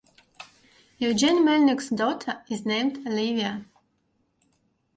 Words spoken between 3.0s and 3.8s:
Olivia.